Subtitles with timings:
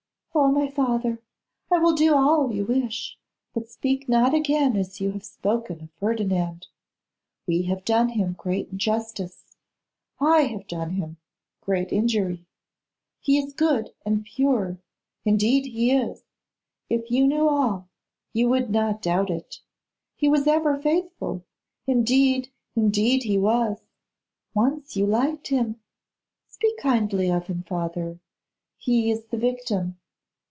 [0.33, 0.49] 'Oh!
[0.49, 1.21] my father,
[1.69, 3.17] I will do all you wish;
[3.53, 6.67] but speak not again as you have spoken of Ferdinand.
[7.45, 9.57] We have done him great injustice;
[10.21, 11.17] I have done him
[11.59, 12.45] great injury.
[13.19, 14.79] He is good and pure;
[15.25, 16.23] indeed, he is;
[16.89, 17.89] if you knew all,
[18.31, 19.59] you would not doubt it.
[20.15, 21.43] He was ever faithful;
[21.85, 23.79] indeed, indeed he was.
[24.53, 25.81] Once you liked him.
[26.47, 28.19] Speak kindly of him, father.
[28.77, 29.97] He is the victim.